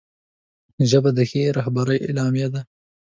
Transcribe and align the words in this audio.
ژبه 0.89 1.09
د 1.17 1.19
ښې 1.29 1.43
رهبرۍ 1.57 1.99
علامه 2.09 2.47
ده 2.53 2.61